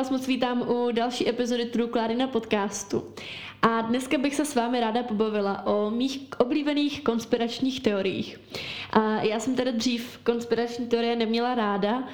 [0.00, 3.14] vás moc vítám u další epizody True Clarina podcastu.
[3.62, 8.40] A dneska bych se s vámi ráda pobavila o mých oblíbených konspiračních teoriích.
[8.92, 12.04] A já jsem teda dřív konspirační teorie neměla ráda,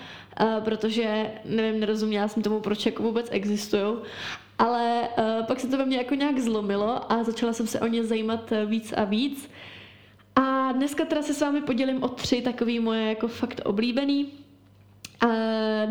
[0.64, 3.96] protože, nevím, nerozuměla jsem tomu, proč jako vůbec existují.
[4.59, 5.09] Ale
[5.46, 8.53] pak se to ve mně jako nějak zlomilo a začala jsem se o ně zajímat
[8.67, 9.50] víc a víc.
[10.37, 14.29] A dneska teda se s vámi podělím o tři takový moje jako fakt oblíbený.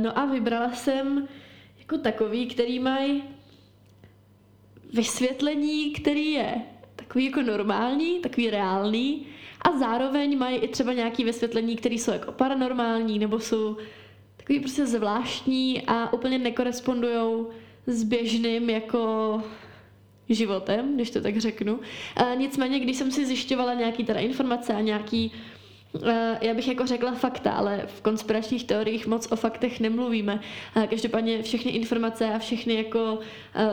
[0.02, 1.28] No a vybrala jsem
[1.86, 3.24] jako takový, který mají
[4.94, 6.56] vysvětlení, který je
[6.96, 9.26] takový jako normální, takový reálný
[9.62, 13.78] a zároveň mají i třeba nějaké vysvětlení, které jsou jako paranormální nebo jsou
[14.38, 17.46] takový prostě zvláštní a úplně nekorespondují
[17.88, 19.42] s běžným jako
[20.30, 21.80] životem, když to tak řeknu.
[22.16, 25.32] A nicméně, když jsem si zjišťovala nějaký teda informace a nějaký
[26.42, 30.40] já bych jako řekla fakta, ale v konspiračních teoriích moc o faktech nemluvíme.
[30.90, 33.20] Každopádně všechny informace a všechny jako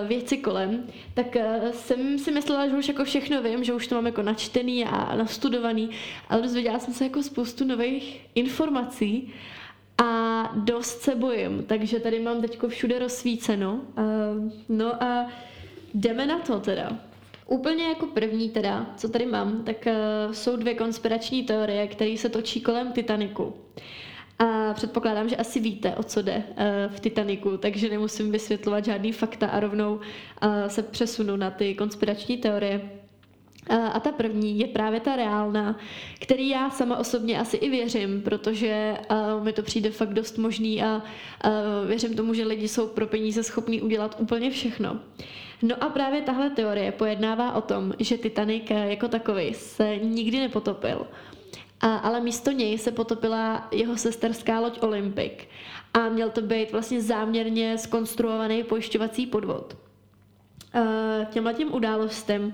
[0.06, 0.84] věci kolem,
[1.14, 1.36] tak
[1.72, 5.16] jsem si myslela, že už jako všechno vím, že už to mám jako načtený a
[5.16, 5.90] nastudovaný,
[6.28, 9.32] ale dozvěděla jsem se jako spoustu nových informací
[10.04, 13.80] a dost se bojím, takže tady mám teďko všude rozsvíceno.
[14.68, 15.26] No a
[15.94, 16.98] jdeme na to teda.
[17.46, 22.28] Úplně jako první teda, co tady mám, tak uh, jsou dvě konspirační teorie, které se
[22.28, 23.54] točí kolem Titaniku.
[24.38, 29.12] A předpokládám, že asi víte, o co jde uh, v Titaniku, takže nemusím vysvětlovat žádný
[29.12, 30.00] fakta a rovnou uh,
[30.66, 32.90] se přesunu na ty konspirační teorie.
[33.92, 35.78] A ta první je právě ta reálná,
[36.20, 40.82] který já sama osobně asi i věřím, protože uh, mi to přijde fakt dost možný
[40.82, 45.00] a uh, věřím tomu, že lidi jsou pro peníze schopní udělat úplně všechno.
[45.62, 51.06] No a právě tahle teorie pojednává o tom, že Titanic jako takový se nikdy nepotopil,
[51.80, 55.32] a, ale místo něj se potopila jeho sesterská loď Olympic
[55.94, 59.76] a měl to být vlastně záměrně skonstruovaný pojišťovací podvod.
[61.30, 62.52] Těmhle tím událostem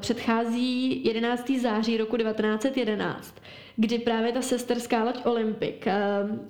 [0.00, 1.50] předchází 11.
[1.60, 3.34] září roku 1911,
[3.76, 5.76] kdy právě ta sesterská loď Olympic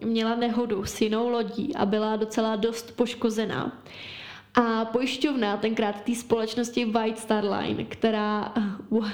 [0.04, 3.82] měla nehodu s jinou lodí a byla docela dost poškozená.
[4.54, 8.52] A pojišťovna tenkrát té společnosti White Star Line, která,
[8.90, 9.08] uh,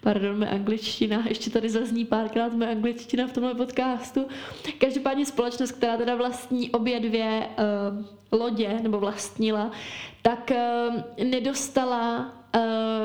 [0.00, 4.26] pardon, mé angličtina, ještě tady zazní párkrát mé angličtina v tomhle podcastu.
[4.78, 9.70] Každopádně společnost, která teda vlastní obě dvě uh, lodě, nebo vlastnila,
[10.22, 12.41] tak uh, nedostala uh,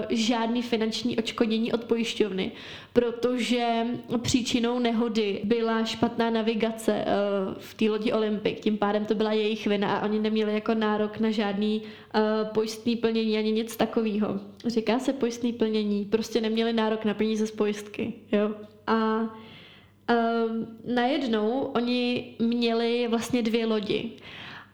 [0.09, 2.51] žádný finanční očkodnění od pojišťovny,
[2.93, 3.85] protože
[4.21, 8.59] příčinou nehody byla špatná navigace uh, v té lodi Olympic.
[8.59, 12.95] Tím pádem to byla jejich vina a oni neměli jako nárok na žádný uh, pojistný
[12.95, 14.39] plnění ani nic takového.
[14.65, 18.13] Říká se pojistný plnění, prostě neměli nárok na peníze z pojistky.
[18.31, 18.51] Jo?
[18.87, 24.11] A uh, najednou oni měli vlastně dvě lodi.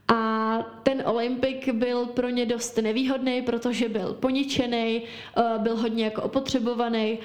[0.08, 5.02] A ten Olympik byl pro ně dost nevýhodný, protože byl poničený,
[5.38, 7.20] eh, byl hodně jako opotřebovaný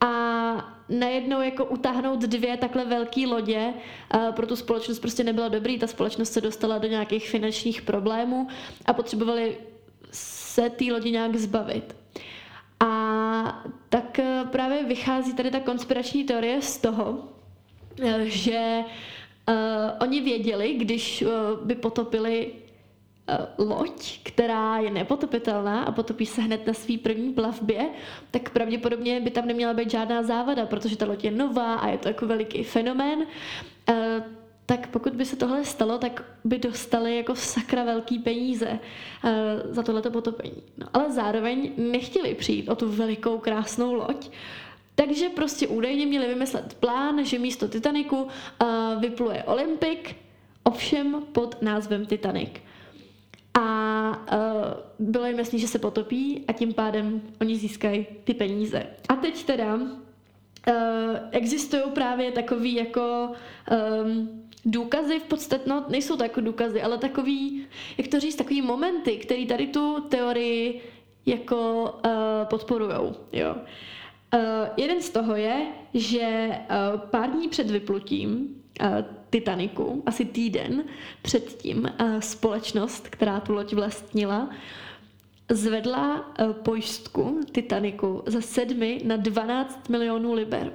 [0.00, 3.74] a najednou jako utáhnout dvě takhle velké lodě
[4.14, 8.48] eh, pro tu společnost prostě nebylo dobrý, ta společnost se dostala do nějakých finančních problémů
[8.86, 9.56] a potřebovali
[10.12, 11.96] se té lodi nějak zbavit.
[12.80, 17.28] A tak eh, právě vychází tady ta konspirační teorie z toho,
[18.22, 18.84] že
[19.48, 19.54] Uh,
[20.00, 22.52] oni věděli, když uh, by potopili
[23.58, 27.88] uh, loď, která je nepotopitelná a potopí se hned na svý první plavbě,
[28.30, 31.98] tak pravděpodobně by tam neměla být žádná závada, protože ta loď je nová a je
[31.98, 33.26] to jako veliký fenomén.
[34.66, 38.78] Tak pokud by se tohle stalo, tak by dostali jako sakra velký peníze
[39.70, 40.62] za tohleto potopení.
[40.78, 44.30] No, ale zároveň nechtěli přijít o tu velikou krásnou loď,
[44.98, 48.28] takže prostě údajně měli vymyslet plán, že místo Titaniku uh,
[49.00, 49.98] vypluje Olympic,
[50.62, 52.50] ovšem pod názvem Titanic.
[53.60, 53.62] A
[54.98, 58.86] uh, bylo jim jasný, že se potopí a tím pádem oni získají ty peníze.
[59.08, 59.84] A teď teda uh,
[61.30, 63.32] existují právě takový jako
[64.02, 67.66] um, důkazy v podstatě, no nejsou to jako důkazy, ale takový,
[67.98, 70.80] jak to říct, takový momenty, který tady tu teorii
[71.26, 72.10] jako uh,
[72.44, 73.54] podporujou, jo.
[74.34, 74.40] Uh,
[74.76, 78.86] jeden z toho je, že uh, pár dní před vyplutím uh,
[79.30, 80.84] Titaniku, asi týden
[81.22, 84.50] předtím, uh, společnost, která tu loď vlastnila,
[85.50, 90.72] zvedla uh, pojistku Titaniku za 7 na 12 milionů liber.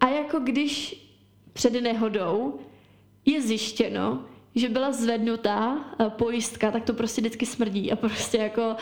[0.00, 1.02] A jako když
[1.52, 2.58] před nehodou
[3.24, 4.24] je zjištěno,
[4.54, 8.76] že byla zvednutá pojistka, tak to prostě vždycky smrdí a prostě jako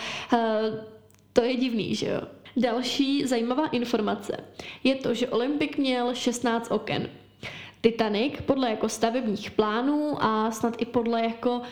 [1.33, 2.21] to je divný, že jo.
[2.57, 4.37] Další zajímavá informace
[4.85, 7.11] je to, že Olympik měl 16 oken.
[7.81, 11.63] Titanic podle jako stavebních plánů a snad i podle jako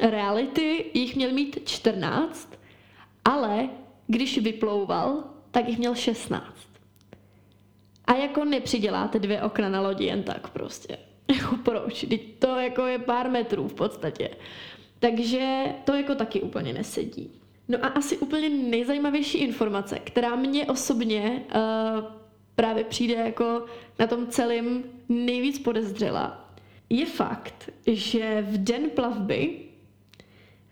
[0.00, 2.58] reality jich měl mít 14,
[3.24, 3.68] ale
[4.06, 6.44] když vyplouval, tak jich měl 16.
[8.04, 10.98] A jako nepřiděláte dvě okna na lodi jen tak prostě.
[11.36, 12.04] Jako proč?
[12.08, 14.30] Teď to jako je pár metrů v podstatě.
[14.98, 17.40] Takže to jako taky úplně nesedí.
[17.70, 22.04] No a asi úplně nejzajímavější informace, která mě osobně uh,
[22.54, 23.64] právě přijde jako
[23.98, 26.50] na tom celém nejvíc podezřela,
[26.90, 29.60] je fakt, že v den plavby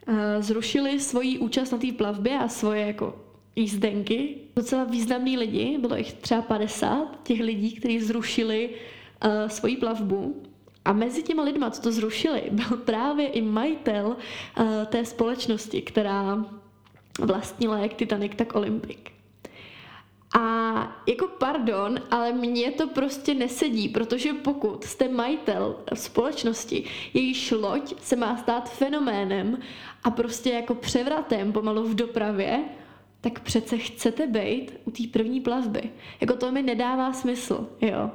[0.09, 3.25] uh, zrušili svoji účast na té plavbě a svoje jako
[3.57, 4.37] jízdenky.
[4.57, 10.43] Docela významní lidi, bylo jich třeba 50 těch lidí, kteří zrušili uh, svoji plavbu.
[10.85, 16.45] A mezi těma lidma, co to zrušili, byl právě i majitel uh, té společnosti, která
[17.19, 18.99] vlastnila jak Titanic, tak Olympic.
[20.39, 26.85] A jako pardon, ale mně to prostě nesedí, protože pokud jste majitel společnosti,
[27.15, 29.59] jejíž loď se má stát fenoménem
[30.05, 32.65] a prostě jako převratem pomalu v dopravě,
[33.21, 35.91] tak přece chcete být u té první plavby.
[36.21, 38.11] Jako to mi nedává smysl, jo.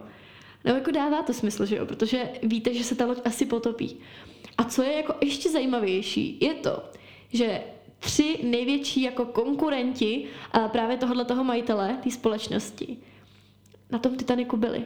[0.66, 3.98] No jako dává to smysl, že jo, protože víte, že se ta loď asi potopí.
[4.58, 6.84] A co je jako ještě zajímavější, je to,
[7.34, 7.62] že
[8.04, 10.26] tři největší jako konkurenti
[10.72, 12.98] právě tohohle toho majitele, té společnosti,
[13.92, 14.86] na tom Titaniku byli.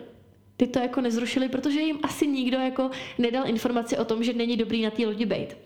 [0.58, 4.58] Ty to jako nezrušili, protože jim asi nikdo jako nedal informaci o tom, že není
[4.58, 5.58] dobrý na té lodi být.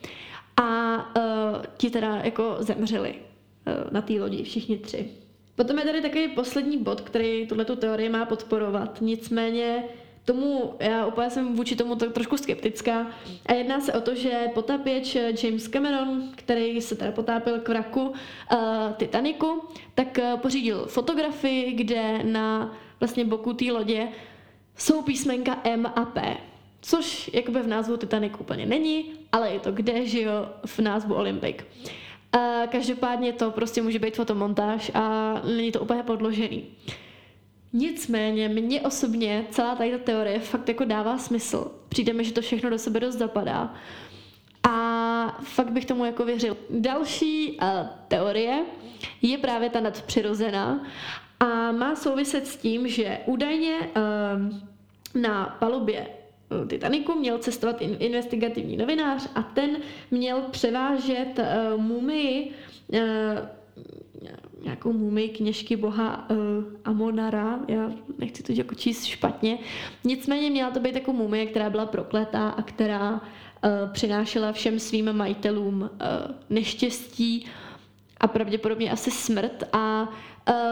[0.62, 5.10] A uh, ti teda jako zemřeli uh, na té lodi, všichni tři.
[5.56, 9.02] Potom je tady takový poslední bod, který tuto teorii má podporovat.
[9.02, 9.84] Nicméně
[10.26, 13.08] tomu, já úplně jsem vůči tomu tak trošku skeptická.
[13.46, 18.02] A jedná se o to, že potapěč James Cameron, který se teda potápil k vraku
[18.02, 18.18] uh,
[18.98, 19.64] Titaniku,
[19.96, 24.08] tak uh, pořídil fotografii, kde na vlastně boku té lodě
[24.78, 26.38] jsou písmenka M a P.
[26.82, 31.16] Což jakoby v názvu Titanic úplně není, ale je to kde, že jo, v názvu
[31.16, 31.56] Olympic.
[32.36, 32.42] Uh,
[32.72, 36.64] každopádně to prostě může být fotomontáž a není to úplně podložený.
[37.74, 41.72] Nicméně mně osobně celá tady ta teorie fakt jako dává smysl.
[41.90, 43.74] Přijde mi, že to všechno do sebe dost zapadá.
[44.70, 46.58] A fakt bych tomu jako věřil.
[46.70, 47.68] Další uh,
[48.08, 48.66] teorie
[49.22, 50.86] je právě ta nadpřirozená
[51.40, 58.78] a má souviset s tím, že údajně uh, na palubě eh, Titaniku měl cestovat investigativní
[58.78, 59.78] novinář a ten
[60.12, 62.52] měl převážet uh, mumii
[62.88, 63.00] uh,
[64.64, 66.38] nějakou mumii kněžky boha uh,
[66.86, 69.58] Amonara, já nechci to jako číst špatně,
[70.04, 73.20] nicméně měla to být jako mumie, která byla prokletá a která uh,
[73.92, 75.90] přinášela všem svým majitelům uh,
[76.50, 77.46] neštěstí
[78.18, 79.64] a pravděpodobně asi smrt.
[79.74, 80.10] A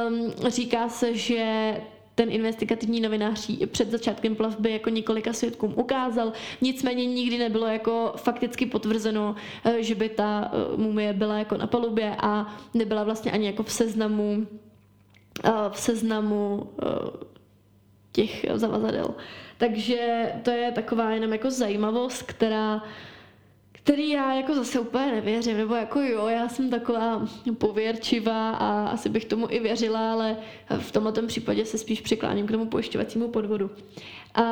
[0.08, 1.74] um, říká se, že
[2.20, 6.34] ten investigativní novinář před začátkem plavby jako několika svědkům ukázal.
[6.62, 9.36] Nicméně nikdy nebylo jako fakticky potvrzeno,
[9.66, 13.64] eh, že by ta eh, mumie byla jako na palubě a nebyla vlastně ani jako
[13.64, 14.48] v seznamu
[15.44, 16.70] eh, v seznamu
[18.12, 19.16] těch zavazadel.
[19.58, 22.84] Takže to je taková jenom jako zajímavost, která
[23.90, 27.28] který já jako zase úplně nevěřím, nebo jako jo, já jsem taková
[27.58, 30.38] pověrčivá a asi bych tomu i věřila, ale
[30.80, 33.72] v tomto případě se spíš přikláním k tomu pojišťovacímu podvodu.
[34.36, 34.44] A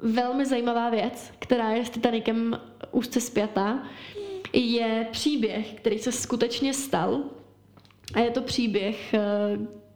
[0.00, 2.60] velmi zajímavá věc, která je s Titanikem
[2.92, 3.82] úzce spjatá,
[4.52, 7.20] je příběh, který se skutečně stal.
[8.14, 9.14] A je to příběh,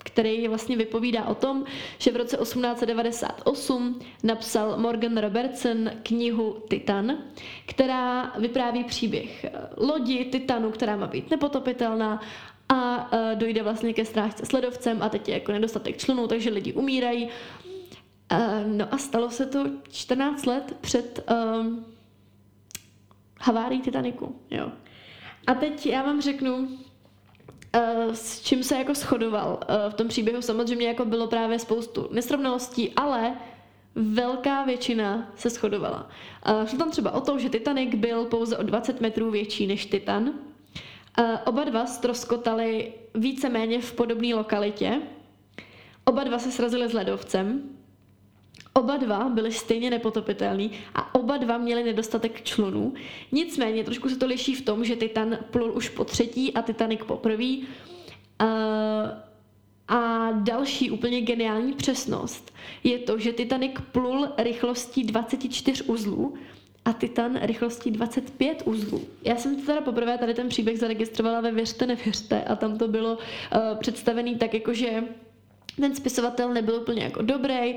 [0.04, 1.64] který vlastně vypovídá o tom,
[1.99, 7.19] že v roce 1898 napsal Morgan Robertson knihu Titan,
[7.66, 12.21] která vypráví příběh lodi Titanu, která má být nepotopitelná
[12.69, 16.50] a e, dojde vlastně ke strážce s ledovcem a teď je jako nedostatek členů, takže
[16.50, 17.28] lidi umírají.
[18.30, 21.30] E, no a stalo se to 14 let před
[21.61, 21.85] um,
[23.40, 24.37] havárií Titaniku.
[24.50, 24.73] Jo.
[25.47, 26.69] A teď já vám řeknu,
[28.12, 29.60] s čím se jako shodoval.
[29.68, 33.34] Uh, v tom příběhu samozřejmě jako bylo právě spoustu nesrovnalostí, ale
[33.94, 36.10] velká většina se shodovala.
[36.48, 39.86] Uh, šlo tam třeba o to, že Titanic byl pouze o 20 metrů větší než
[39.86, 40.32] Titan.
[41.44, 45.00] Oba dva stroskotali víceméně v podobné lokalitě.
[46.04, 47.62] Oba dva se srazili s ledovcem.
[48.72, 52.94] Oba dva byli stejně nepotopitelní a oba dva měli nedostatek člunů.
[53.32, 57.00] Nicméně trošku se to liší v tom, že Titan plul už po třetí a Titanic
[57.06, 57.66] po prvý.
[58.42, 58.46] Uh,
[59.88, 66.34] a další úplně geniální přesnost je to, že Titanic plul rychlostí 24 uzlů
[66.84, 69.02] a Titan rychlostí 25 uzlů.
[69.24, 72.88] Já jsem to teda poprvé tady ten příběh zaregistrovala ve Věřte, nevěřte a tam to
[72.88, 73.18] bylo uh,
[73.78, 75.04] představený tak jako, že
[75.76, 77.74] ten spisovatel nebyl úplně jako dobrý,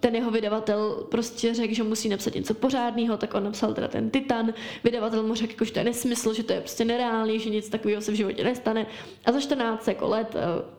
[0.00, 4.10] ten jeho vydavatel prostě řekl, že musí napsat něco pořádného, tak on napsal teda ten
[4.10, 4.54] Titan,
[4.84, 8.02] vydavatel mu řekl, že to je nesmysl, že to je prostě nereálný, že nic takového
[8.02, 8.86] se v životě nestane
[9.24, 10.36] a za 14 jako let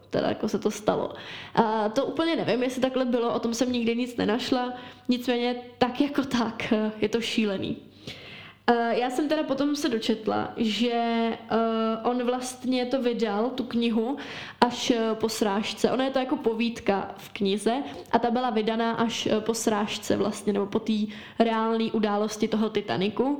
[0.10, 1.14] teda jako se to stalo.
[1.56, 4.74] A to úplně nevím, jestli takhle bylo, o tom jsem nikdy nic nenašla,
[5.08, 7.78] nicméně tak jako tak je to šílený.
[8.92, 11.04] Já jsem teda potom se dočetla, že
[12.04, 14.18] on vlastně to vydal, tu knihu,
[14.62, 15.92] až po srážce.
[15.92, 17.74] Ona je to jako povídka v knize
[18.12, 20.94] a ta byla vydaná až po srážce vlastně, nebo po té
[21.40, 23.40] reálné události toho Titaniku.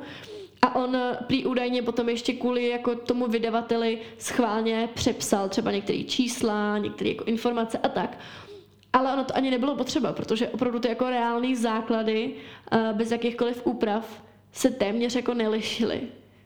[0.62, 6.78] A on prý údajně potom ještě kvůli jako tomu vydavateli schválně přepsal třeba některé čísla,
[6.78, 8.18] některé jako informace a tak.
[8.94, 12.34] Ale ono to ani nebylo potřeba, protože opravdu ty jako reální základy
[12.94, 16.02] bez jakýchkoliv úprav se téměř jako nelišily,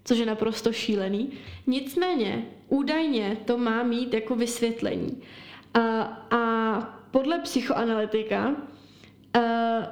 [0.06, 1.32] což je naprosto šílený.
[1.68, 5.22] Nicméně, údajně to má mít jako vysvětlení.
[5.74, 6.82] A, a
[7.12, 8.56] podle psychoanalytika
[9.34, 9.40] a,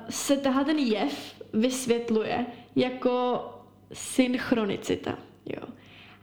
[0.09, 3.43] se tahle ten jev vysvětluje jako
[3.93, 5.17] synchronicita.
[5.45, 5.67] Jo.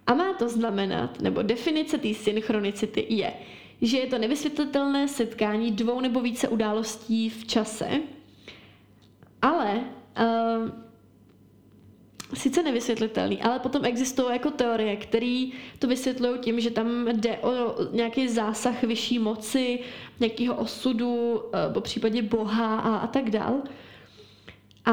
[0.07, 3.33] A má to znamenat, nebo definice té synchronicity je,
[3.83, 8.00] že je to nevysvětlitelné setkání dvou nebo více událostí v čase,
[9.42, 10.71] ale uh,
[12.35, 15.47] sice nevysvětlitelný, ale potom existují jako teorie, které
[15.78, 19.78] to vysvětlují tím, že tam jde o nějaký zásah vyšší moci,
[20.20, 23.62] nějakého osudu, eh, po případě Boha a, a tak dál.
[24.85, 24.92] A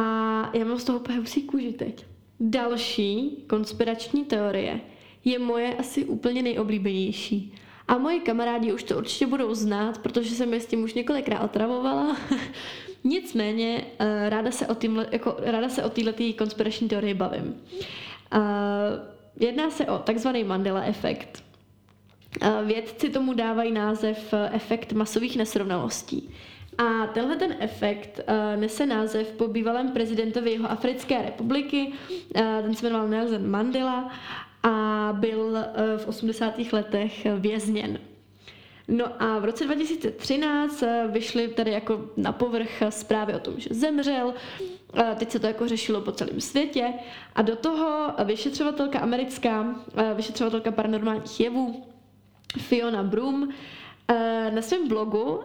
[0.58, 2.06] já mám z toho úplně husí kůži teď.
[2.39, 4.82] Další konspirační teorie
[5.25, 7.54] je moje asi úplně nejoblíbenější.
[7.88, 11.44] A moji kamarádi už to určitě budou znát, protože jsem je s tím už několikrát
[11.44, 12.18] otravovala.
[13.04, 17.44] Nicméně uh, ráda se o, týmhle, jako, ráda se o této konspirační teorii bavím.
[17.44, 18.42] Uh,
[19.39, 21.44] jedná se o takzvaný Mandela efekt.
[22.42, 26.30] Uh, vědci tomu dávají název efekt masových nesrovnalostí.
[26.77, 32.75] A tenhle ten efekt uh, nese název po bývalém prezidentovi jeho Africké republiky, uh, ten
[32.75, 34.12] se jmenoval Nelson Mandela
[34.65, 35.57] a byl uh,
[35.98, 36.53] v 80.
[36.72, 38.00] letech vězněn.
[38.88, 44.34] No a v roce 2013 vyšly tady jako na povrch zprávy o tom, že zemřel.
[45.15, 46.93] Teď se to jako řešilo po celém světě.
[47.36, 49.75] A do toho vyšetřovatelka americká,
[50.15, 51.88] vyšetřovatelka paranormálních jevů,
[52.57, 53.50] Fiona Broom,
[54.50, 55.41] na svém blogu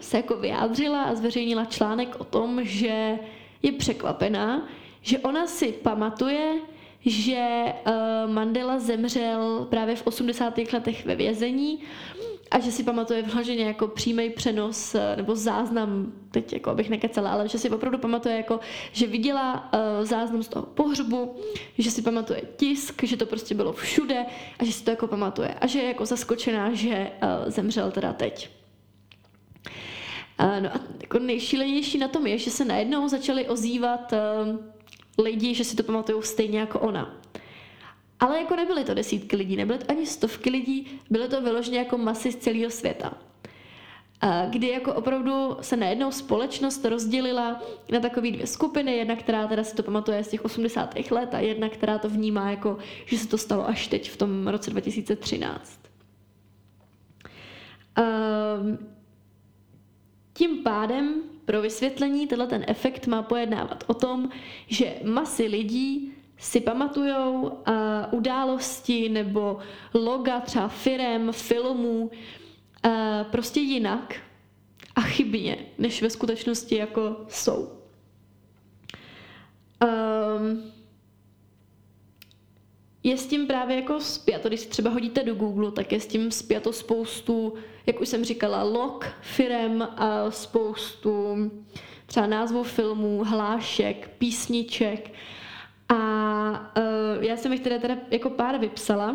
[0.00, 3.18] se jako vyjádřila a zveřejnila článek o tom, že
[3.62, 4.68] je překvapená,
[5.02, 6.60] že ona si pamatuje,
[7.06, 7.64] že
[8.26, 10.58] Mandela zemřel právě v 80.
[10.72, 11.78] letech ve vězení
[12.52, 17.32] a že si pamatuje vloženě jako přímý přenos eh, nebo záznam, teď jako abych nekecela,
[17.32, 18.60] ale že si opravdu pamatuje jako,
[18.92, 21.36] že viděla uh, záznam z toho pohřbu,
[21.78, 24.26] že si pamatuje tisk, že to prostě bylo všude
[24.58, 28.12] a že si to jako pamatuje a že je jako zaskočená, že uh, zemřel teda
[28.12, 28.50] teď.
[30.40, 34.56] Uh, no a jako nejšílenější na tom je, že se najednou začali ozývat uh,
[35.18, 37.16] lidi, že si to pamatují stejně jako ona.
[38.20, 41.98] Ale jako nebyly to desítky lidí, nebyly to ani stovky lidí, bylo to vyloženě jako
[41.98, 43.14] masy z celého světa.
[44.50, 49.76] Kdy jako opravdu se najednou společnost rozdělila na takové dvě skupiny, jedna, která teda si
[49.76, 50.94] to pamatuje z těch 80.
[51.10, 54.48] let a jedna, která to vnímá jako, že se to stalo až teď v tom
[54.48, 55.80] roce 2013.
[57.98, 58.78] Um,
[60.34, 64.28] tím pádem pro vysvětlení tenhle ten efekt má pojednávat o tom,
[64.66, 67.52] že masy lidí si pamatujou uh,
[68.10, 69.58] události nebo
[69.94, 72.10] loga třeba firem, filmů
[72.86, 72.92] uh,
[73.30, 74.16] prostě jinak
[74.94, 77.72] a chybně, než ve skutečnosti jako jsou.
[79.84, 80.72] Um,
[83.02, 86.06] je s tím právě jako zpěto, když si třeba hodíte do Google, tak je s
[86.06, 87.54] tím zpěto spoustu,
[87.86, 91.36] jak už jsem říkala, log, firem a spoustu
[92.06, 95.10] třeba názvů filmů, hlášek, písniček
[95.88, 99.10] a uh, já jsem jich teda, teda jako pár vypsala.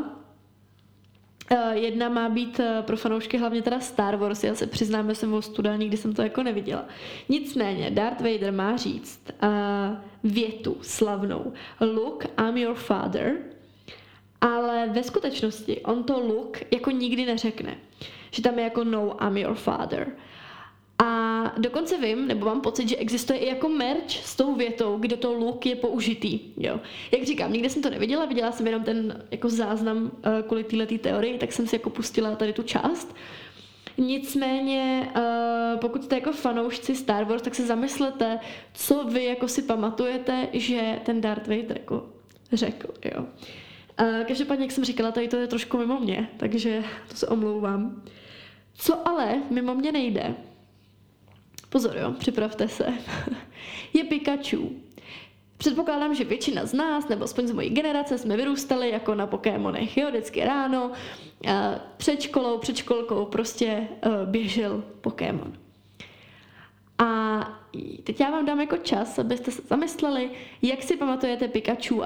[1.51, 5.15] Uh, jedna má být uh, pro fanoušky hlavně teda Star Wars, já se přiznám, že
[5.15, 6.85] jsem ho studovala, nikdy jsem to jako neviděla.
[7.29, 13.37] Nicméně, Darth Vader má říct uh, větu slavnou Luke, I'm your father,
[14.41, 17.77] ale ve skutečnosti on to Luke jako nikdy neřekne.
[18.31, 20.07] Že tam je jako no, I'm your father.
[21.03, 25.17] A dokonce vím, nebo mám pocit, že existuje i jako merch s tou větou, kde
[25.17, 26.39] to look je použitý.
[26.57, 26.79] Jo.
[27.11, 30.11] Jak říkám, nikde jsem to neviděla, viděla jsem jenom ten jako záznam uh,
[30.47, 33.15] kvůli této teorii, tak jsem si jako pustila tady tu část.
[33.97, 38.39] Nicméně, uh, pokud jste jako fanoušci Star Wars, tak se zamyslete,
[38.73, 42.09] co vy jako si pamatujete, že ten Darth Vader jako
[42.53, 42.87] řekl.
[43.05, 43.25] Jo.
[44.01, 48.03] Uh, každopádně, jak jsem říkala, tady to je trošku mimo mě, takže to se omlouvám.
[48.77, 50.35] Co ale mimo mě nejde,
[51.69, 52.93] pozor jo, připravte se,
[53.93, 54.81] je Pikachu.
[55.57, 59.97] Předpokládám, že většina z nás, nebo aspoň z mojí generace, jsme vyrůstali jako na Pokémonech.
[59.97, 60.91] Jo, vždycky ráno,
[61.97, 63.87] před školou, před školkou prostě e,
[64.25, 65.53] běžel Pokémon.
[66.97, 67.39] A
[68.03, 70.29] teď já vám dám jako čas, abyste se zamysleli,
[70.61, 72.01] jak si pamatujete Pikachu.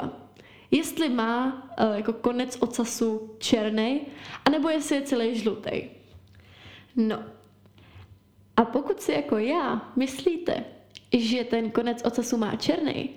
[0.71, 4.01] Jestli má e, jako konec ocasu černý,
[4.45, 6.00] anebo jestli je celý žlutý.
[6.95, 7.23] No.
[8.57, 10.65] A pokud si jako já myslíte,
[11.17, 13.09] že ten konec ocasu má černý,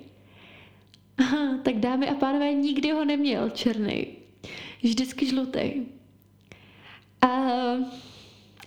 [1.63, 4.07] tak dámy a pánové, nikdy ho neměl černý.
[4.83, 5.85] Vždycky žlutý.
[7.21, 7.27] A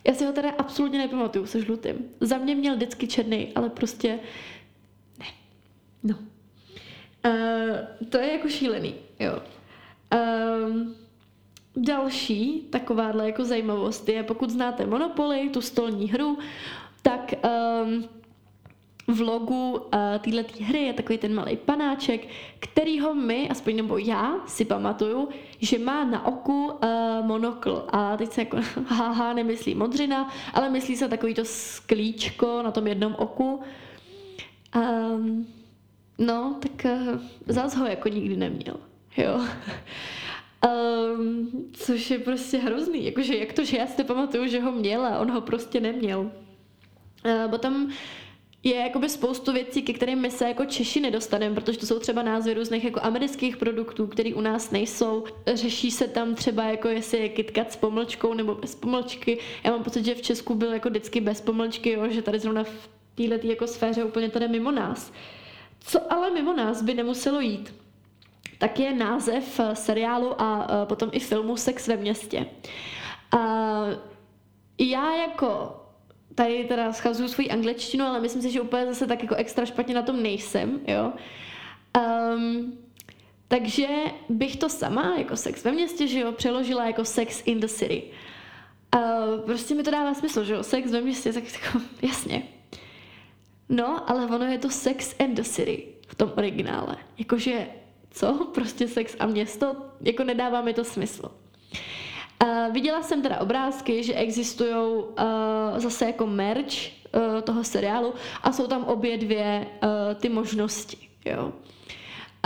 [0.06, 2.10] já si ho teda absolutně nepamatuju se žlutým.
[2.20, 4.20] Za mě měl vždycky černý, ale prostě
[5.18, 5.26] ne.
[6.02, 6.18] No.
[7.26, 9.42] Uh, to je jako šílený, jo.
[10.68, 10.94] Um,
[11.82, 16.38] další takováhle jako zajímavost je, pokud znáte Monopoly, tu stolní hru,
[17.02, 17.34] tak
[17.84, 18.04] um,
[19.08, 19.80] v logu uh,
[20.20, 25.78] téhle hry je takový ten malý panáček, kterýho my, aspoň nebo já, si pamatuju, že
[25.78, 27.84] má na oku uh, monokl.
[27.88, 28.56] A teď se jako,
[28.86, 33.60] haha, nemyslí modřina, ale myslí se takový to sklíčko na tom jednom oku.
[34.76, 35.46] Um,
[36.18, 38.76] no, tak uh, zás ho jako nikdy neměl.
[39.16, 39.40] Jo.
[40.66, 43.04] Um, což je prostě hrozný.
[43.04, 45.80] Jakože jak to, že já si to pamatuju, že ho měl a on ho prostě
[45.80, 46.20] neměl.
[46.20, 47.90] Uh, potom
[48.62, 52.22] je jakoby spoustu věcí, ke kterým my se jako Češi nedostaneme, protože to jsou třeba
[52.22, 55.24] názvy různých jako amerických produktů, které u nás nejsou.
[55.54, 59.38] Řeší se tam třeba jako jestli je KitKat s pomlčkou nebo bez pomlčky.
[59.64, 62.64] Já mám pocit, že v Česku byl jako vždycky bez pomlčky, jo, že tady zrovna
[62.64, 65.12] v této jako sféře úplně tady mimo nás.
[65.80, 67.74] Co ale mimo nás by nemuselo jít,
[68.58, 72.46] tak je název seriálu a potom i filmu Sex ve městě.
[73.38, 73.38] A
[74.78, 75.76] já jako
[76.34, 79.94] tady teda schazuju svou angličtinu, ale myslím si, že úplně zase tak jako extra špatně
[79.94, 81.12] na tom nejsem, jo.
[81.98, 82.78] Um,
[83.48, 83.88] takže
[84.28, 88.02] bych to sama, jako sex ve městě, že jo, přeložila jako sex in the city.
[88.96, 92.42] Uh, prostě mi to dává smysl, že jo, sex ve městě, tak jako, jasně.
[93.68, 96.96] No, ale ono je to sex and the city v tom originále.
[97.18, 97.66] Jakože,
[98.10, 98.46] co?
[98.54, 99.76] Prostě sex a město?
[100.00, 101.30] Jako nedává mi to smysl.
[102.44, 105.04] Uh, viděla jsem teda obrázky, že existují uh,
[105.76, 106.74] zase jako merch
[107.14, 110.96] uh, toho seriálu a jsou tam obě dvě uh, ty možnosti.
[111.24, 111.52] Jo.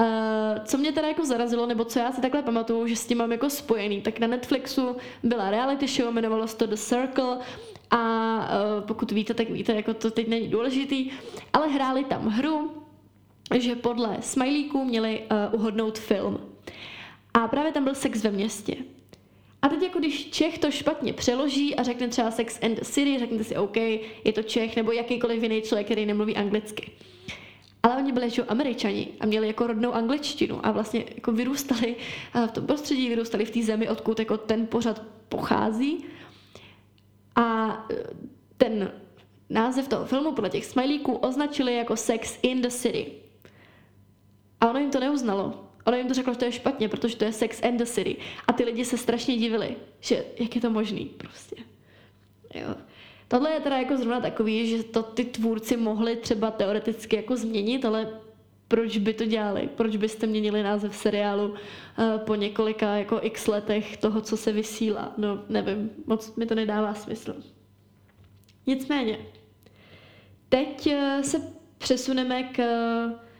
[0.01, 3.18] Uh, co mě teda jako zarazilo, nebo co já si takhle pamatuju, že s tím
[3.18, 7.38] mám jako spojený, tak na Netflixu byla reality show, jmenovalo se to The Circle
[7.90, 7.98] a
[8.38, 11.11] uh, pokud víte, tak víte, jako to teď není důležitý,
[11.53, 12.72] ale hráli tam hru,
[13.59, 16.40] že podle smajlíků měli uh, uhodnout film.
[17.35, 18.76] A právě tam byl sex ve městě.
[19.62, 23.18] A teď jako když Čech to špatně přeloží a řekne třeba Sex and the City,
[23.18, 26.90] řeknete si OK, je to Čech nebo jakýkoliv jiný člověk, který nemluví anglicky.
[27.83, 31.96] Ale oni byli jako američani a měli jako rodnou angličtinu a vlastně jako vyrůstali
[32.46, 36.05] v tom prostředí, vyrůstali v té zemi, odkud jako ten pořad pochází.
[37.37, 37.96] A e,
[38.57, 38.92] ten
[39.50, 43.22] název toho filmu podle těch smajlíků označili jako Sex in the City.
[44.62, 45.64] A ono jim to neuznalo.
[45.85, 48.16] Ono jim to řeklo, že to je špatně, protože to je Sex and the City.
[48.46, 51.57] A ty lidi se strašně divili, že jak je to možný prostě.
[52.55, 52.75] Jo.
[53.29, 57.85] Tohle je teda jako zrovna takový, že to ty tvůrci mohli třeba teoreticky jako změnit,
[57.85, 58.09] ale
[58.68, 59.68] proč by to dělali?
[59.77, 61.57] Proč byste měnili název seriálu uh,
[62.18, 65.12] po několika jako x letech toho, co se vysílá?
[65.16, 67.35] No, nevím, moc mi to nedává smysl.
[68.66, 69.18] Nicméně,
[70.48, 73.32] teď uh, se přesuneme k uh,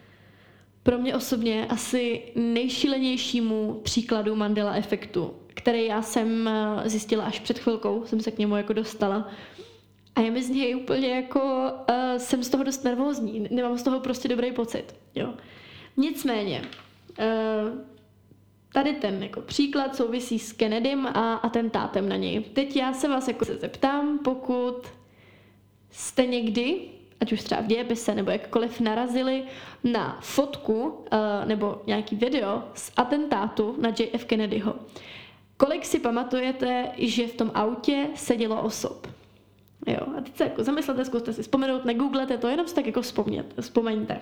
[0.83, 7.59] pro mě osobně asi nejšílenějšímu příkladu Mandela efektu, který já jsem eh, zjistila až před
[7.59, 9.31] chvilkou, jsem se k němu jako dostala.
[10.15, 13.83] A je mi z něj úplně jako, uh, jsem z toho dost nervózní, nemám z
[13.83, 14.95] toho prostě dobrý pocit.
[15.15, 15.35] Jo.
[15.97, 16.63] Nicméně,
[17.19, 17.79] uh,
[18.73, 22.41] tady ten jako příklad souvisí s Kennedym a atentátem na něj.
[22.41, 24.87] Teď já se vás jako se zeptám, pokud
[25.91, 26.81] jste někdy
[27.23, 29.45] ať už třeba v dějepise nebo jakkoliv narazili
[29.85, 30.99] na fotku uh,
[31.45, 34.75] nebo nějaký video z atentátu na JF Kennedyho.
[35.57, 39.07] Kolik si pamatujete, že v tom autě sedělo osob?
[39.87, 43.03] Jo, a teď se jako zamyslete, zkuste si vzpomenout, negooglete to, jenom si tak jako
[43.03, 44.21] vzpomnět, vzpomeňte.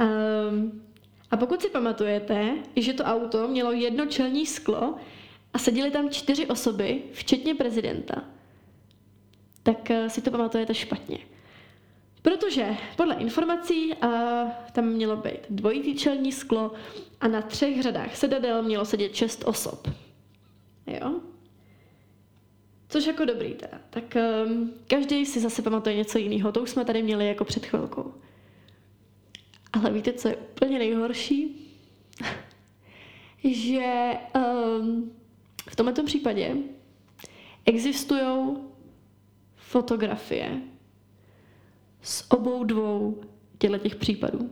[0.00, 0.82] Um,
[1.30, 4.94] a pokud si pamatujete, že to auto mělo jedno čelní sklo
[5.54, 8.24] a seděly tam čtyři osoby, včetně prezidenta,
[9.62, 11.18] tak eh, si to pamatujete špatně.
[12.22, 14.06] Protože podle informací eh,
[14.72, 16.72] tam mělo být dvojitý čelní sklo
[17.20, 19.88] a na třech řadách sedadel mělo sedět šest osob.
[20.86, 21.20] Jo?
[22.88, 23.80] Což jako dobrý teda.
[23.90, 26.52] Tak um, každý si zase pamatuje něco jiného.
[26.52, 28.14] To už jsme tady měli jako před chvilkou.
[29.72, 31.68] Ale víte, co je úplně nejhorší?
[33.44, 35.12] že um,
[35.70, 36.56] v tomto případě
[37.64, 38.56] existují
[39.72, 40.60] fotografie
[42.02, 43.20] z obou dvou
[43.58, 44.50] těchto těch případů.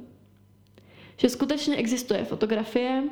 [1.16, 3.04] Že skutečně existuje fotografie,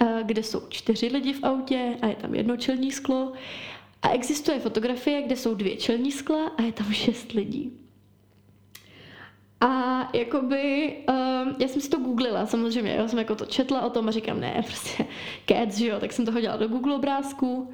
[0.00, 3.32] eh, kde jsou čtyři lidi v autě a je tam jedno čelní sklo.
[4.02, 7.72] A existuje fotografie, kde jsou dvě čelní skla a je tam šest lidí.
[9.60, 9.68] A
[10.16, 14.08] jakoby, um, já jsem si to googlila, samozřejmě, já jsem jako to četla o tom
[14.08, 15.06] a říkám, ne, prostě
[15.48, 17.72] cats, že jo, tak jsem to hodila do Google obrázků.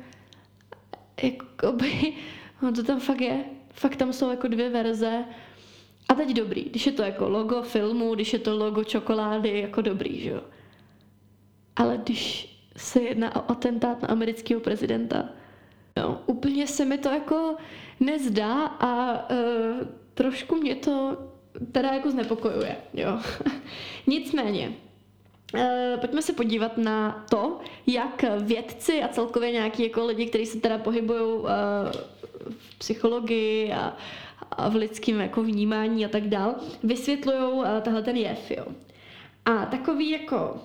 [1.22, 2.14] Jakoby,
[2.62, 5.24] no to tam fakt je, fakt tam jsou jako dvě verze.
[6.08, 9.82] A teď dobrý, když je to jako logo filmu, když je to logo čokolády, jako
[9.82, 10.40] dobrý, že jo.
[11.76, 15.28] Ale když se jedná o atentát na amerického prezidenta,
[15.96, 17.56] no, úplně se mi to jako
[18.00, 21.16] nezdá a uh, trošku mě to
[21.72, 23.18] teda jako znepokojuje, jo.
[24.06, 24.72] Nicméně,
[25.54, 30.60] Uh, pojďme se podívat na to, jak vědci a celkově nějaký jako lidi, kteří se
[30.60, 32.29] teda pohybují v
[32.80, 33.96] psychologii a,
[34.50, 38.50] a v lidském jako vnímání a tak dál, vysvětlují uh, tahle ten jev.
[38.50, 38.66] Jo.
[39.44, 40.56] A takový jako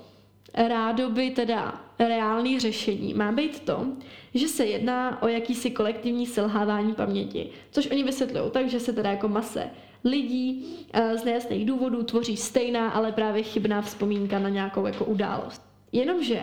[0.53, 3.87] rádoby teda reálný řešení má být to,
[4.33, 9.09] že se jedná o jakýsi kolektivní selhávání paměti, což oni vysvětlují tak, že se teda
[9.09, 9.69] jako mase
[10.03, 15.61] lidí eh, z nejasných důvodů tvoří stejná, ale právě chybná vzpomínka na nějakou jako událost.
[15.91, 16.41] Jenomže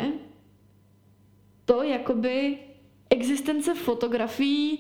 [1.65, 2.59] to jakoby
[3.11, 4.79] existence fotografií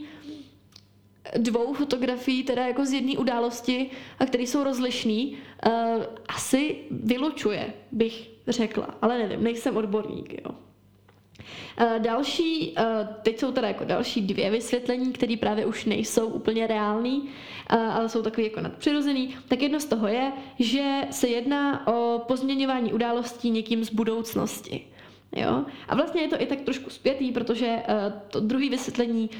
[1.36, 5.72] dvou fotografií, teda jako z jedné události, a které jsou rozlišný, uh,
[6.28, 8.94] asi vylučuje, bych řekla.
[9.02, 10.50] Ale nevím, nejsem odborník, jo.
[11.80, 12.84] Uh, další, uh,
[13.22, 17.28] teď jsou teda jako další dvě vysvětlení, které právě už nejsou úplně reální,
[17.68, 19.34] ale jsou takový jako nadpřirozený.
[19.48, 24.91] Tak jedno z toho je, že se jedná o pozměňování událostí někým z budoucnosti.
[25.36, 25.64] Jo?
[25.88, 29.30] A vlastně je to i tak trošku zpětý, protože uh, to druhé vysvětlení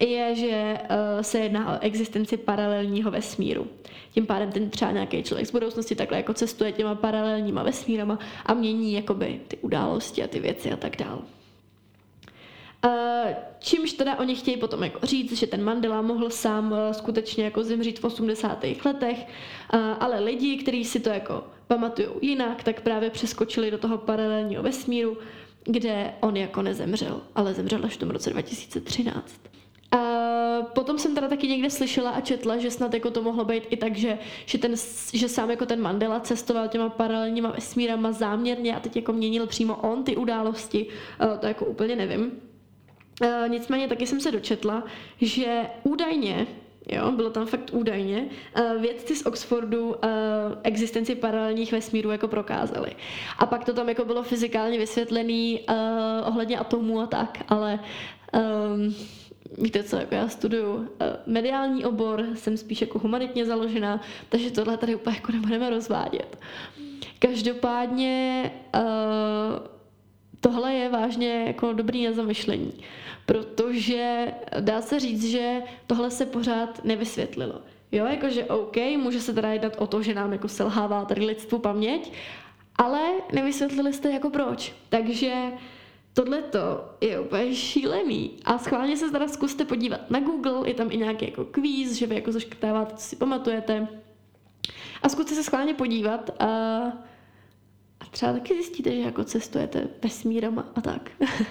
[0.00, 3.66] je, že uh, se jedná o existenci paralelního vesmíru.
[4.14, 8.54] Tím pádem ten třeba nějaký člověk z budoucnosti takhle jako cestuje těma paralelníma vesmírama a
[8.54, 11.18] mění jakoby ty události a ty věci a tak dále.
[12.84, 12.90] Uh,
[13.58, 17.64] čímž teda oni chtějí potom jako říct, že ten Mandela mohl sám uh, skutečně jako
[17.64, 18.64] zemřít v 80.
[18.84, 19.26] letech,
[19.74, 24.62] uh, ale lidi, kteří si to jako pamatují jinak, tak právě přeskočili do toho paralelního
[24.62, 25.18] vesmíru,
[25.64, 29.40] kde on jako nezemřel, ale zemřel až v tom roce 2013.
[29.92, 29.98] A
[30.74, 33.76] potom jsem teda taky někde slyšela a četla, že snad jako to mohlo být i
[33.76, 34.74] tak, že, že, ten,
[35.12, 39.76] že sám jako ten Mandela cestoval těma paralelníma vesmírama záměrně a teď jako měnil přímo
[39.76, 40.86] on ty události,
[41.40, 42.32] to jako úplně nevím.
[43.22, 44.84] Uh, nicméně taky jsem se dočetla,
[45.20, 46.46] že údajně
[46.88, 48.26] Jo, bylo tam fakt údajně.
[48.58, 49.94] Uh, vědci z Oxfordu uh,
[50.62, 52.90] existenci paralelních vesmírů jako prokázali.
[53.38, 55.76] A pak to tam jako bylo fyzikálně vysvětlený uh,
[56.28, 57.78] ohledně atomů a tak, ale
[58.74, 58.94] um,
[59.58, 60.88] víte co, jako já studuju
[61.26, 66.38] mediální obor, jsem spíš jako humanitně založená, takže tohle tady úplně jako nebudeme rozvádět.
[67.18, 68.82] Každopádně uh,
[70.40, 72.72] tohle je vážně jako dobrý na zamyšlení,
[73.32, 77.60] protože dá se říct, že tohle se pořád nevysvětlilo.
[77.92, 81.58] Jo, jakože OK, může se teda jednat o to, že nám jako selhává tady lidstvu
[81.58, 82.12] paměť,
[82.76, 83.00] ale
[83.32, 84.74] nevysvětlili jste jako proč.
[84.88, 85.34] Takže
[86.14, 86.42] tohle
[87.00, 88.30] je úplně šílený.
[88.44, 92.06] A schválně se teda zkuste podívat na Google, je tam i nějaký jako kvíz, že
[92.06, 93.88] vy jako zaškrtáváte, co si pamatujete.
[95.02, 96.48] A zkuste se schválně podívat a
[98.02, 101.10] a třeba taky zjistíte, že jako cestujete vesmírama a tak.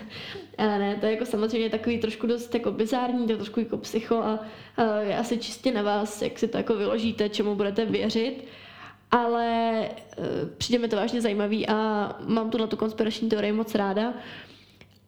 [0.58, 3.78] a ne, to je jako samozřejmě takový trošku dost jako bizární, to je trošku jako
[3.78, 4.40] psycho a,
[4.78, 8.46] a je asi čistě na vás, jak si to jako vyložíte, čemu budete věřit.
[9.12, 9.46] Ale
[9.86, 9.90] e,
[10.58, 14.14] přijde mi to vážně zajímavý a mám tu na tu konspirační teorii moc ráda.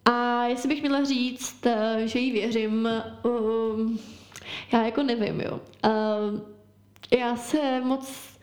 [0.04, 2.88] A jestli bych měla říct, e, že jí věřím,
[3.22, 3.98] um,
[4.72, 5.60] já jako nevím, jo.
[5.84, 6.40] Uh,
[7.18, 8.33] já se moc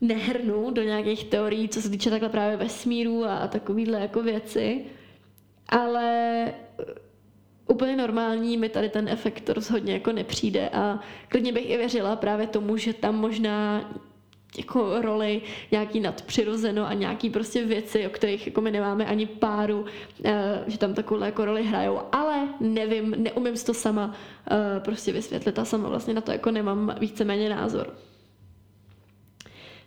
[0.00, 4.84] nehrnu do nějakých teorií, co se týče takhle právě vesmíru a takovýhle jako věci,
[5.68, 6.84] ale eh,
[7.68, 12.46] úplně normální mi tady ten efekt rozhodně jako nepřijde a klidně bych i věřila právě
[12.46, 13.90] tomu, že tam možná
[14.58, 19.84] jako roli nějaký nadpřirozeno a nějaký prostě věci, o kterých jako my nemáme ani páru,
[20.24, 24.14] eh, že tam takovou jako roli hrajou, ale nevím, neumím si to sama
[24.50, 27.94] eh, prostě vysvětlit a sama vlastně na to jako nemám víceméně názor.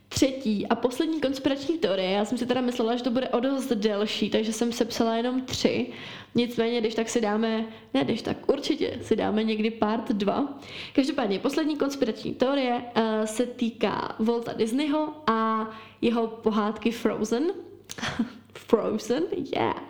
[0.09, 3.71] Třetí a poslední konspirační teorie, já jsem si teda myslela, že to bude o dost
[3.71, 5.87] delší, takže jsem sepsala jenom tři.
[6.35, 10.59] Nicméně, když tak si dáme, ne když tak, určitě si dáme někdy part dva.
[10.93, 15.69] Každopádně, poslední konspirační teorie uh, se týká Volta Disneyho a
[16.01, 17.43] jeho pohádky Frozen.
[18.53, 19.23] Frozen,
[19.55, 19.83] yeah.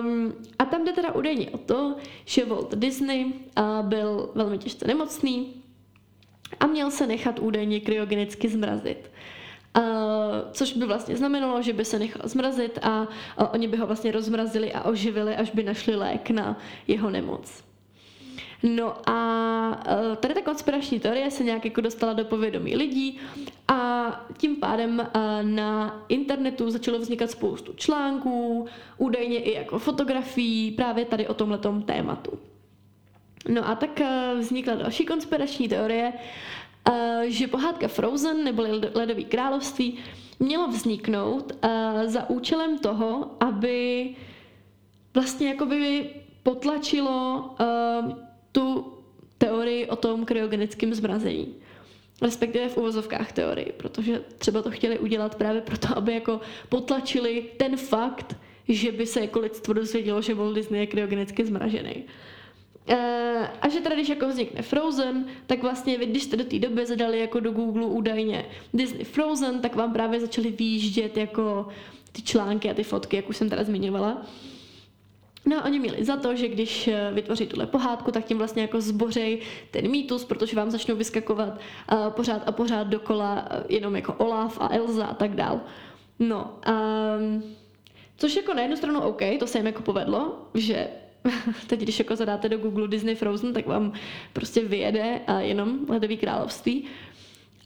[0.00, 3.32] Um, a tam jde teda údajně o to, že Walt Disney uh,
[3.82, 5.59] byl velmi těžce nemocný,
[6.60, 9.10] a měl se nechat údajně kryogenicky zmrazit.
[9.78, 9.84] Uh,
[10.52, 14.12] což by vlastně znamenalo, že by se nechal zmrazit a uh, oni by ho vlastně
[14.12, 17.64] rozmrazili a oživili, až by našli lék na jeho nemoc.
[18.62, 19.16] No a
[19.68, 23.18] uh, tady ta konspirační teorie se nějak jako dostala do povědomí lidí
[23.68, 28.66] a tím pádem uh, na internetu začalo vznikat spoustu článků,
[28.98, 32.38] údajně i jako fotografií právě tady o tomhletom tématu.
[33.48, 38.62] No a tak eh, vznikla další konspirační teorie, eh, že pohádka Frozen nebo
[38.94, 39.98] Ledový království
[40.38, 44.10] mělo vzniknout eh, za účelem toho, aby
[45.14, 46.10] vlastně jakoby
[46.42, 47.50] potlačilo
[48.52, 48.92] tu
[49.38, 51.54] teorii o tom kryogenickém zmrazení.
[52.22, 57.76] Respektive v uvozovkách teorii, protože třeba to chtěli udělat právě proto, aby jako potlačili ten
[57.76, 58.36] fakt,
[58.68, 61.94] že by se jako lidstvo dozvědělo, že Walt Disney je kryogenicky zmražený.
[61.96, 62.10] Uh,
[63.60, 66.86] a že teda když jako vznikne Frozen, tak vlastně vy, když jste do té doby
[66.86, 71.68] zadali jako do Google údajně Disney Frozen, tak vám právě začaly výjíždět jako
[72.12, 74.26] ty články a ty fotky, jak už jsem teda zmiňovala.
[75.44, 78.62] No a oni měli za to, že když eh, vytvoří tuhle pohádku, tak tím vlastně
[78.62, 79.40] jako zbořej
[79.70, 81.48] ten mýtus, protože vám začnou vyskakovat
[81.92, 85.60] uh, pořád a pořád dokola uh, jenom jako Olaf a Elza a tak dál.
[86.18, 86.58] No,
[87.18, 87.42] um,
[88.16, 90.88] což jako na jednu stranu OK, to se jim jako povedlo, že
[91.66, 93.92] teď když jako zadáte do Google Disney Frozen, tak vám
[94.32, 96.84] prostě vyjede a jenom Ledový království.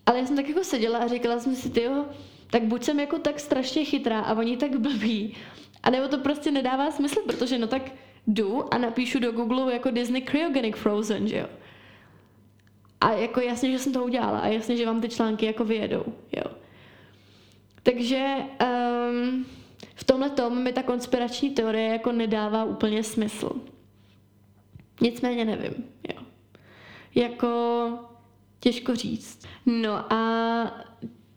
[0.07, 2.05] Ale já jsem tak jako seděla a říkala jsem si, tyjo,
[2.51, 5.37] tak buď jsem jako tak strašně chytrá a oni tak blbí,
[5.85, 7.83] a nebo to prostě nedává smysl, protože no tak
[8.27, 11.47] jdu a napíšu do Google jako Disney Cryogenic Frozen, že jo.
[13.01, 16.05] A jako jasně, že jsem to udělala a jasně, že vám ty články jako vyjedou,
[16.37, 16.45] jo.
[17.83, 18.37] Takže
[19.11, 19.47] um,
[19.95, 23.51] v tomhle tom mi ta konspirační teorie jako nedává úplně smysl.
[25.01, 25.75] Nicméně nevím,
[26.15, 26.23] jo.
[27.15, 27.89] Jako
[28.61, 29.47] těžko říct.
[29.67, 30.85] No a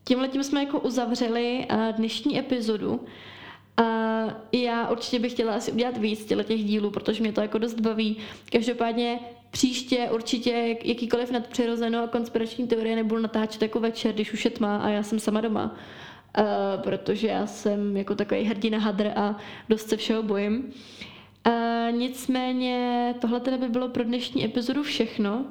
[0.03, 3.05] tímhle tím jsme jako uzavřeli eh, dnešní epizodu.
[3.77, 3.83] A
[4.51, 8.17] já určitě bych chtěla asi udělat víc těch dílů, protože mě to jako dost baví.
[8.51, 9.19] Každopádně
[9.51, 14.77] příště určitě jakýkoliv nadpřirozenou a konspirační teorie nebudu natáčet jako večer, když už je tma
[14.77, 15.75] a já jsem sama doma.
[16.39, 19.35] Uh, protože já jsem jako takový hrdina hadr a
[19.69, 20.73] dost se všeho bojím.
[21.47, 25.45] Uh, nicméně tohle teda by bylo pro dnešní epizodu všechno.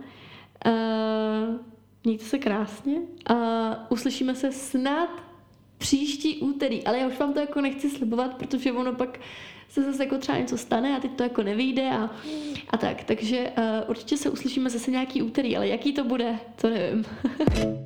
[0.66, 1.56] Uh,
[2.04, 3.36] mějte se krásně a
[3.90, 5.08] uslyšíme se snad
[5.78, 9.20] příští úterý, ale já už vám to jako nechci slibovat, protože ono pak
[9.68, 12.10] se zase jako třeba něco stane a teď to jako nevyjde a,
[12.70, 13.04] a tak.
[13.04, 17.04] Takže uh, určitě se uslyšíme zase nějaký úterý, ale jaký to bude, to nevím.